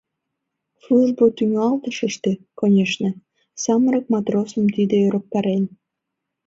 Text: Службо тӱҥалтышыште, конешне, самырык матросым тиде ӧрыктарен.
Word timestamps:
Службо 0.83 1.25
тӱҥалтышыште, 1.37 2.31
конешне, 2.59 3.11
самырык 3.63 4.05
матросым 4.13 4.65
тиде 4.75 4.97
ӧрыктарен. 5.07 5.63